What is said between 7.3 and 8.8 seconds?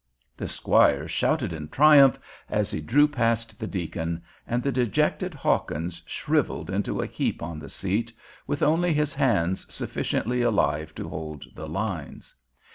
on the seat, with